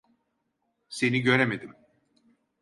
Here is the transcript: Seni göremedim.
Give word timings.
Seni 0.89 1.19
göremedim. 1.21 1.75